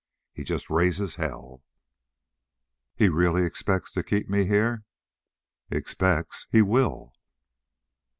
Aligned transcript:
He 0.33 0.43
just 0.43 0.71
raises 0.71 1.17
hell." 1.21 1.61
"He 2.95 3.07
really 3.07 3.43
expects 3.45 3.91
to 3.91 4.01
keep 4.01 4.27
me 4.27 4.47
here?" 4.47 4.83
"Expects? 5.69 6.47
He 6.49 6.63
will." 6.63 7.13